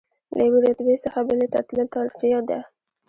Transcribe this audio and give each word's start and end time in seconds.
له 0.35 0.41
یوې 0.47 0.59
رتبې 0.67 0.95
څخه 1.05 1.19
بلې 1.27 1.47
ته 1.53 1.59
تلل 1.67 1.87
ترفیع 1.95 2.39
ده. 2.49 2.59